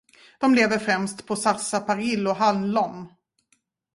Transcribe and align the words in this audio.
De 0.39 0.53
lever 0.55 0.77
främst 0.79 1.25
på 1.27 1.35
sarsaparill 1.35 2.27
och 2.27 2.35
hallon. 2.35 3.07